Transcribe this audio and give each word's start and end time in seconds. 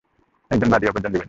একজন 0.51 0.69
বাদী 0.69 0.85
অপরজন 0.87 1.03
বিবাদী। 1.07 1.19